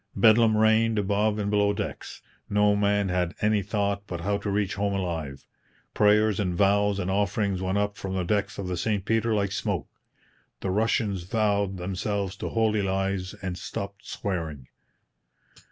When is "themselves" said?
11.77-12.35